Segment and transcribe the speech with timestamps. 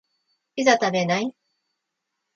[0.55, 1.35] ピザ食べない？